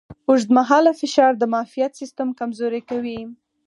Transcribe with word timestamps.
اوږدمهاله 0.29 0.91
فشار 1.01 1.31
د 1.37 1.43
معافیت 1.53 1.91
سیستم 2.01 2.29
کمزوری 2.39 2.81
کوي. 2.89 3.19